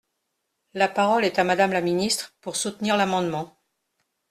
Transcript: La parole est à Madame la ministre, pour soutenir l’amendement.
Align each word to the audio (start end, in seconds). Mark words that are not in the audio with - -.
La 0.73 0.87
parole 0.87 1.25
est 1.25 1.37
à 1.37 1.43
Madame 1.43 1.73
la 1.73 1.81
ministre, 1.81 2.33
pour 2.41 2.55
soutenir 2.55 2.97
l’amendement. 2.97 3.55